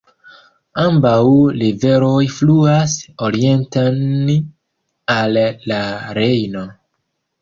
Ambaŭ 0.83 1.19
riveroj 1.63 2.23
fluas 2.37 2.95
orienten 3.27 4.03
al 5.21 5.41
la 5.73 5.83
Rejno. 6.21 6.65